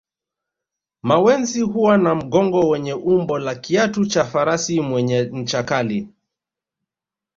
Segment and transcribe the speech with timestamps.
[1.03, 6.09] Mawenzi huwa na mgongo wenye umbo la kiatu cha farasi mwenye ncha kali